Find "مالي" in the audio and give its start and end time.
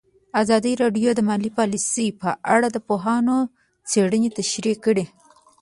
1.29-1.51